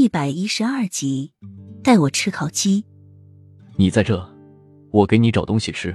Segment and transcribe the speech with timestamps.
[0.00, 1.32] 第一百一十二集，
[1.84, 2.86] 带我吃烤鸡。
[3.76, 4.34] 你在这，
[4.92, 5.94] 我给你找东西吃。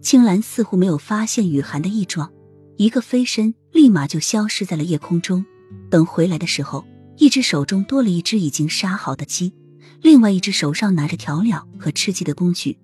[0.00, 2.32] 青兰似乎没有发现雨涵的异状，
[2.76, 5.44] 一个飞身立马就消失在了夜空中。
[5.90, 6.84] 等回来的时候，
[7.16, 9.52] 一只手中多了一只已经杀好的鸡，
[10.00, 12.78] 另外一只手上拿着调料和吃鸡的工具，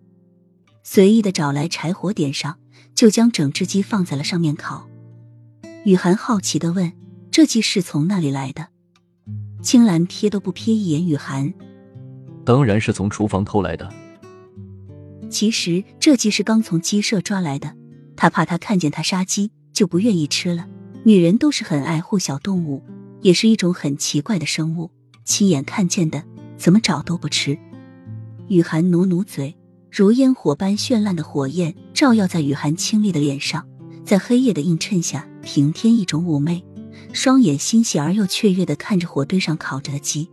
[0.82, 2.58] 随意的找来柴火点上，
[2.96, 4.88] 就将整只鸡放在了上面烤。
[5.84, 6.92] 雨涵好奇的问
[7.30, 8.70] ：“这鸡是从哪里来的？”
[9.66, 11.52] 青兰瞥都不瞥一眼雨涵，
[12.44, 13.92] 当然是从厨房偷来的。
[15.28, 17.74] 其实这鸡是刚从鸡舍抓来的，
[18.14, 20.68] 他怕他看见他杀鸡就不愿意吃了。
[21.02, 22.80] 女人都是很爱护小动物，
[23.22, 24.92] 也是一种很奇怪的生物，
[25.24, 26.22] 亲眼看见的
[26.56, 27.58] 怎么找都不吃。
[28.46, 29.56] 雨涵努努嘴，
[29.90, 33.66] 如烟火般绚烂的火焰照耀在雨涵清丽的脸上，
[34.04, 36.64] 在黑夜的映衬下，平添一种妩媚。
[37.12, 40.28] 双眼欣喜而又雀跃的看着火堆上烤着的鸡，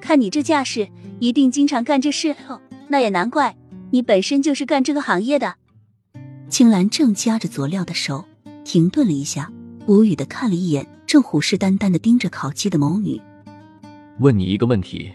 [0.00, 0.88] 看你这架势，
[1.20, 2.60] 一定经常干这事哦。
[2.88, 3.56] 那也难怪。
[3.90, 5.56] 你本身就是干这个行业的。
[6.48, 8.24] 青兰正夹着佐料的手
[8.64, 9.52] 停顿了一下，
[9.86, 13.20] 无语的看了一眼正虎视眈眈的盯着烤鸡的谋女。
[14.18, 15.12] 问你一个问题，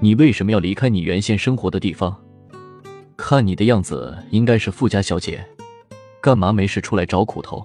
[0.00, 2.20] 你为什么要离开你原先生活的地方？
[3.16, 5.46] 看你的样子，应该是富家小姐，
[6.20, 7.64] 干嘛没事出来找苦头？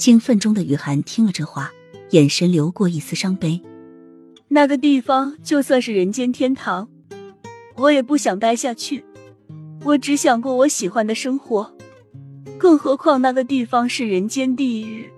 [0.00, 1.70] 兴奋中的雨涵听了这话，
[2.12, 3.60] 眼神流过一丝伤悲。
[4.48, 6.88] 那个地方就算是人间天堂。
[7.76, 9.04] 我也不想待下去，
[9.84, 11.70] 我只想过我喜欢的生活，
[12.56, 15.10] 更何况那个地方是人间地狱。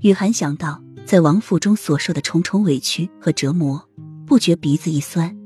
[0.00, 3.86] 雨涵想到在王府中所受的重重委屈和折磨，
[4.24, 5.36] 不觉鼻子一酸。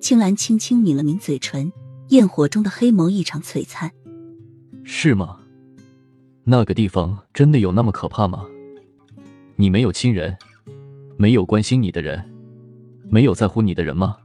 [0.00, 1.72] 青兰轻轻抿了抿嘴唇，
[2.10, 3.90] 焰火中的黑眸异常璀璨。
[4.84, 5.39] 是吗？
[6.50, 8.44] 那个地方真的有那么可怕吗？
[9.54, 10.36] 你没有亲人，
[11.16, 12.28] 没有关心你的人，
[13.08, 14.16] 没有在乎你的人吗？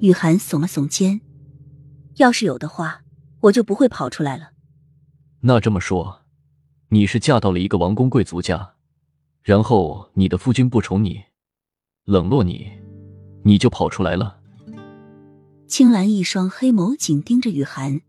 [0.00, 1.22] 雨涵耸了耸肩，
[2.16, 3.04] 要是有的话，
[3.40, 4.50] 我就不会跑出来了。
[5.40, 6.20] 那这么说，
[6.90, 8.74] 你是嫁到了一个王公贵族家，
[9.40, 11.22] 然后你的夫君不宠你，
[12.04, 12.70] 冷落你，
[13.44, 14.36] 你就跑出来了？
[15.66, 18.02] 青兰一双黑眸紧盯着雨涵，